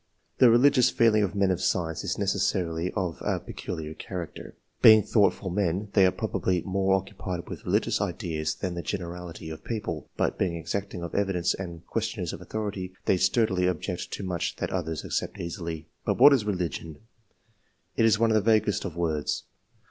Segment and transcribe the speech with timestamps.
[0.39, 4.55] The religious feeling of men of science is necessarily of a peculiar character.
[4.81, 9.51] Being thoughtful men, they are probably more occu pied with religious ideas than the generality
[9.51, 14.23] of people; but, being exacting of evidence and questioners of authority, they sturdily object to
[14.23, 15.87] much that others accept easily.
[16.03, 17.01] But what is" religion?"
[17.95, 19.43] It is one of the vaguest of words.